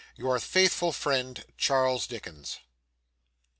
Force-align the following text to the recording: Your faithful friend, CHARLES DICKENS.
Your 0.15 0.39
faithful 0.39 0.93
friend, 0.93 1.45
CHARLES 1.59 2.07
DICKENS. 2.07 2.57